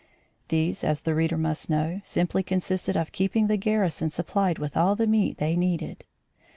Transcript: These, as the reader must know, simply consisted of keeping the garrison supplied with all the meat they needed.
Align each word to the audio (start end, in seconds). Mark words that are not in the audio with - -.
These, 0.47 0.83
as 0.83 1.01
the 1.01 1.13
reader 1.13 1.37
must 1.37 1.69
know, 1.69 1.99
simply 2.01 2.41
consisted 2.41 2.97
of 2.97 3.11
keeping 3.11 3.45
the 3.45 3.55
garrison 3.55 4.09
supplied 4.09 4.57
with 4.57 4.75
all 4.75 4.95
the 4.95 5.05
meat 5.05 5.37
they 5.37 5.55
needed. 5.55 6.05